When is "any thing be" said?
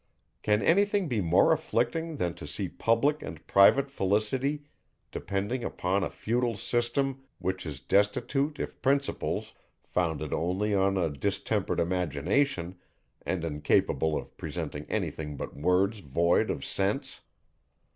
0.63-1.21